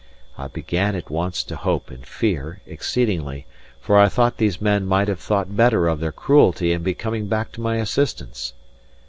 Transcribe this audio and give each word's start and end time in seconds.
I 0.35 0.47
began 0.47 0.95
at 0.95 1.11
once 1.11 1.43
to 1.43 1.55
hope 1.55 1.91
and 1.91 2.03
fear 2.03 2.59
exceedingly; 2.65 3.45
for 3.79 3.99
I 3.99 4.09
thought 4.09 4.37
these 4.37 4.59
men 4.59 4.83
might 4.87 5.07
have 5.07 5.19
thought 5.19 5.55
better 5.55 5.87
of 5.87 5.99
their 5.99 6.11
cruelty 6.11 6.73
and 6.73 6.83
be 6.83 6.95
coming 6.95 7.27
back 7.27 7.51
to 7.51 7.61
my 7.61 7.75
assistance. 7.77 8.53